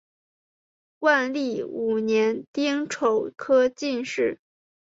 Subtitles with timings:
[1.01, 4.39] 万历五年丁丑科进士。